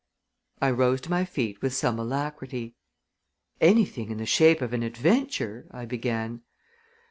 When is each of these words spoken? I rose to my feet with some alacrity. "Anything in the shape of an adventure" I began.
I 0.63 0.71
rose 0.71 0.99
to 1.01 1.11
my 1.11 1.25
feet 1.25 1.61
with 1.61 1.75
some 1.75 1.99
alacrity. 1.99 2.75
"Anything 3.59 4.09
in 4.09 4.17
the 4.17 4.25
shape 4.25 4.59
of 4.61 4.73
an 4.73 4.81
adventure" 4.81 5.67
I 5.71 5.85
began. 5.85 6.41